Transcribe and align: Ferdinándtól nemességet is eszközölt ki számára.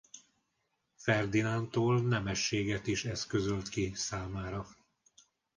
Ferdinándtól 0.95 2.01
nemességet 2.01 2.87
is 2.87 3.05
eszközölt 3.05 3.69
ki 3.69 3.91
számára. 3.95 4.65